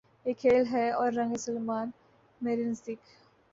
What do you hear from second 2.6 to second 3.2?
نزدیک